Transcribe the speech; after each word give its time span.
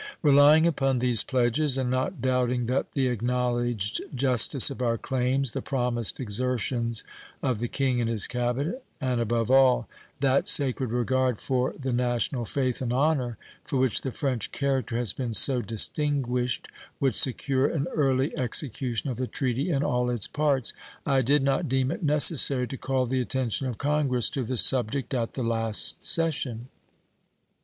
Relying 0.23 0.65
upon 0.65 0.97
these 0.97 1.23
pledges, 1.23 1.77
and 1.77 1.91
not 1.91 2.23
doubting 2.23 2.65
that 2.65 2.93
the 2.93 3.07
acknowledged 3.07 4.01
justice 4.15 4.71
of 4.71 4.81
our 4.81 4.97
claims, 4.97 5.51
the 5.51 5.61
promised 5.61 6.19
exertions 6.19 7.03
of 7.43 7.59
the 7.59 7.67
King 7.67 8.01
and 8.01 8.09
his 8.09 8.25
cabinet, 8.25 8.83
and, 8.99 9.21
above 9.21 9.51
all, 9.51 9.87
that 10.19 10.47
sacred 10.47 10.89
regard 10.89 11.39
for 11.39 11.75
the 11.79 11.93
national 11.93 12.45
faith 12.45 12.81
and 12.81 12.91
honor 12.91 13.37
for 13.63 13.77
which 13.77 14.01
the 14.01 14.11
French 14.11 14.51
character 14.51 14.97
has 14.97 15.13
been 15.13 15.35
so 15.35 15.61
distinguished 15.61 16.67
would 16.99 17.13
secure 17.13 17.67
an 17.67 17.85
early 17.93 18.35
execution 18.35 19.07
of 19.11 19.17
the 19.17 19.27
treaty 19.27 19.69
in 19.69 19.83
all 19.83 20.09
its 20.09 20.27
parts, 20.27 20.73
I 21.05 21.21
did 21.21 21.43
not 21.43 21.69
deem 21.69 21.91
it 21.91 22.01
necessary 22.01 22.67
to 22.69 22.75
call 22.77 23.05
the 23.05 23.21
attention 23.21 23.67
of 23.67 23.77
Congress 23.77 24.31
to 24.31 24.43
the 24.43 24.57
subject 24.57 25.13
at 25.13 25.35
the 25.35 25.43
last 25.43 26.03
session. 26.03 26.69